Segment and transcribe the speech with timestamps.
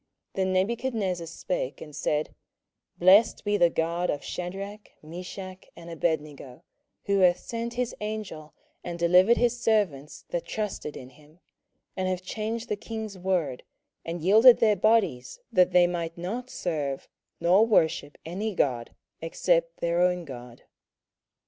[0.33, 2.33] 27:003:028 Then Nebuchadnezzar spake, and said,
[2.97, 6.63] Blessed be the God of Shadrach, Meshach, and Abednego,
[7.03, 11.39] who hath sent his angel, and delivered his servants that trusted in him,
[11.95, 13.61] and have changed the king's word,
[14.03, 17.07] and yielded their bodies, that they might not serve
[17.39, 20.63] nor worship any god, except their own God.